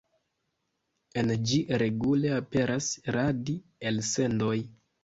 [1.23, 4.57] En ĝi regule aperas radi-elsendoj.